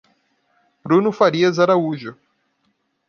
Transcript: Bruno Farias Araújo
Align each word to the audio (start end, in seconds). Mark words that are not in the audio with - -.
Bruno 0.83 1.11
Farias 1.11 1.59
Araújo 1.59 2.17